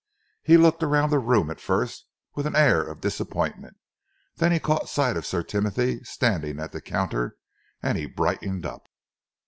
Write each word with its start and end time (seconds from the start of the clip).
He 0.41 0.57
looked 0.57 0.81
around 0.81 1.11
the 1.11 1.19
room 1.19 1.51
at 1.51 1.59
first 1.61 2.07
with 2.33 2.47
an 2.47 2.55
air 2.55 2.81
of 2.81 3.01
disappointment. 3.01 3.77
Then 4.37 4.51
he 4.51 4.59
caught 4.59 4.89
sight 4.89 5.15
of 5.15 5.27
Sir 5.27 5.43
Timothy 5.43 6.03
standing 6.03 6.59
at 6.59 6.71
the 6.71 6.81
counter, 6.81 7.37
and 7.83 7.99
he 7.99 8.07
brightened 8.07 8.65
up. 8.65 8.87